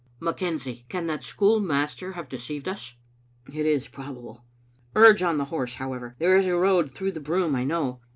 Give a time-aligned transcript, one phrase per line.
[0.19, 2.95] "McKenzie, can that schoolmaster have deceived us?"
[3.53, 4.43] "It is probable."
[4.95, 6.15] "Urge on the horse, however.
[6.17, 8.01] There is a road through the broom, I know.